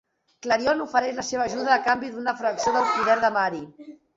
[0.45, 3.65] Klarion ofereix la seva ajuda a canvi d'una fracció del poder de Mary.